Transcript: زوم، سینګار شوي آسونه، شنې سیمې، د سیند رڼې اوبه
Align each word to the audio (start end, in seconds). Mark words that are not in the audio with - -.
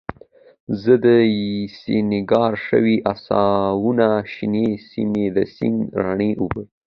زوم، 0.81 1.05
سینګار 1.79 2.53
شوي 2.67 2.95
آسونه، 3.11 4.09
شنې 4.33 4.67
سیمې، 4.89 5.25
د 5.35 5.37
سیند 5.55 5.79
رڼې 6.03 6.31
اوبه 6.41 6.61